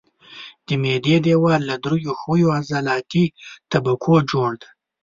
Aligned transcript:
د 0.65 0.67
معدې 0.81 1.17
دېوال 1.25 1.61
له 1.69 1.75
درې 1.83 2.01
ښویو 2.19 2.53
عضلاتي 2.57 3.25
طبقو 3.71 4.13
جوړ 4.31 4.49
دی. 4.61 4.69